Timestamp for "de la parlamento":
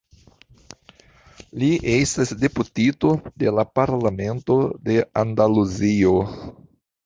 3.45-4.59